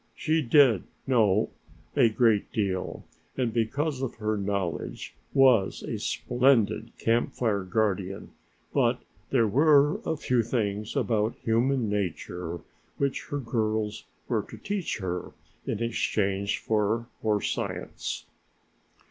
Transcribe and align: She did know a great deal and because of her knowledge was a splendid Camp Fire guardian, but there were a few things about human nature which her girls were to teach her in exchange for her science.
She 0.15 0.41
did 0.41 0.85
know 1.05 1.51
a 1.95 2.09
great 2.09 2.51
deal 2.51 3.05
and 3.37 3.53
because 3.53 4.01
of 4.01 4.15
her 4.15 4.35
knowledge 4.35 5.13
was 5.31 5.83
a 5.83 5.99
splendid 5.99 6.91
Camp 6.97 7.33
Fire 7.35 7.63
guardian, 7.63 8.31
but 8.73 9.03
there 9.29 9.47
were 9.47 9.99
a 10.03 10.17
few 10.17 10.41
things 10.41 10.95
about 10.95 11.35
human 11.43 11.87
nature 11.87 12.61
which 12.97 13.25
her 13.27 13.37
girls 13.37 14.05
were 14.27 14.41
to 14.49 14.57
teach 14.57 14.97
her 14.97 15.33
in 15.67 15.83
exchange 15.83 16.57
for 16.57 17.07
her 17.21 17.39
science. 17.39 18.25